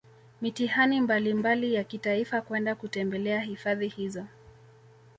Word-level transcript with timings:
mitihani 0.41 1.01
mbalimbali 1.01 1.73
ya 1.73 1.83
kitaifa 1.83 2.41
kwenda 2.41 2.75
kutembelea 2.75 3.41
Hifadhi 3.41 3.87
hizo 3.87 4.25